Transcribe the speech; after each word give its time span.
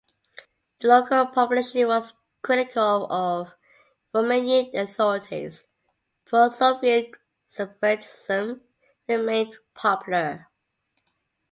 The 0.79 0.87
local 0.87 1.27
population 1.27 1.87
was 1.87 2.15
critical 2.41 3.05
of 3.13 3.51
Romanian 4.15 4.73
authorities; 4.73 5.67
pro-Soviet 6.25 7.11
separatism 7.45 8.61
remained 9.07 9.53
popular. 9.75 10.47